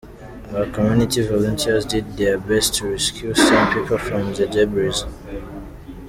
Our 0.55 0.65
community 0.65 1.21
volunteers 1.27 1.85
did 1.85 2.17
their 2.17 2.39
best 2.39 2.73
to 2.77 2.87
rescue 2.89 3.35
some 3.35 3.71
people 3.71 3.99
from 3.99 4.33
the 4.33 4.47
debris. 4.47 4.95